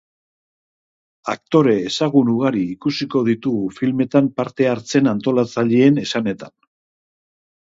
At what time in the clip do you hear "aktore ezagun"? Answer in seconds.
1.33-2.31